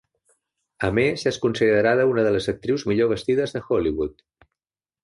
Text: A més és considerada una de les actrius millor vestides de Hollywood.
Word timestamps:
A 0.87 0.89
més 0.99 1.25
és 1.33 1.37
considerada 1.43 2.09
una 2.13 2.25
de 2.29 2.33
les 2.37 2.51
actrius 2.55 2.87
millor 2.93 3.13
vestides 3.13 3.57
de 3.59 3.67
Hollywood. 3.69 4.29